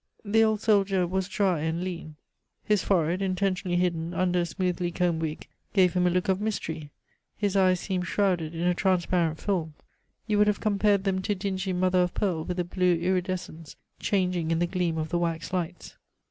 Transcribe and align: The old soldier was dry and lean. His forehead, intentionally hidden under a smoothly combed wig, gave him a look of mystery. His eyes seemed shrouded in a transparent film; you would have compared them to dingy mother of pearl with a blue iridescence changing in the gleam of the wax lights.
The 0.25 0.43
old 0.43 0.61
soldier 0.61 1.05
was 1.05 1.27
dry 1.29 1.59
and 1.59 1.83
lean. 1.83 2.15
His 2.63 2.83
forehead, 2.83 3.21
intentionally 3.21 3.77
hidden 3.77 4.15
under 4.15 4.39
a 4.39 4.45
smoothly 4.47 4.89
combed 4.89 5.21
wig, 5.21 5.47
gave 5.73 5.93
him 5.93 6.07
a 6.07 6.09
look 6.09 6.27
of 6.27 6.41
mystery. 6.41 6.89
His 7.37 7.55
eyes 7.55 7.81
seemed 7.81 8.07
shrouded 8.07 8.55
in 8.55 8.65
a 8.65 8.73
transparent 8.73 9.37
film; 9.39 9.75
you 10.25 10.39
would 10.39 10.47
have 10.47 10.59
compared 10.59 11.03
them 11.03 11.21
to 11.21 11.35
dingy 11.35 11.71
mother 11.71 11.99
of 11.99 12.15
pearl 12.15 12.43
with 12.43 12.59
a 12.59 12.63
blue 12.63 12.95
iridescence 12.97 13.75
changing 13.99 14.49
in 14.49 14.57
the 14.57 14.65
gleam 14.65 14.97
of 14.97 15.09
the 15.09 15.19
wax 15.19 15.53
lights. 15.53 15.95